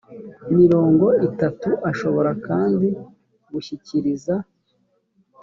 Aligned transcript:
mirongo 0.57 1.05
itatu 1.27 1.69
ashobora 1.89 2.31
kandi 2.47 2.87
gushyikiriza 3.51 4.35